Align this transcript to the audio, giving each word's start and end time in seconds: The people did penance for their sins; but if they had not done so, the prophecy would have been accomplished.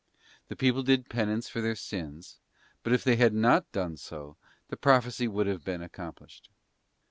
The 0.47 0.55
people 0.55 0.81
did 0.81 1.09
penance 1.11 1.47
for 1.47 1.61
their 1.61 1.75
sins; 1.75 2.39
but 2.81 2.91
if 2.91 3.03
they 3.03 3.17
had 3.17 3.35
not 3.35 3.71
done 3.71 3.97
so, 3.97 4.35
the 4.69 4.75
prophecy 4.75 5.27
would 5.27 5.45
have 5.45 5.63
been 5.63 5.83
accomplished. 5.83 6.49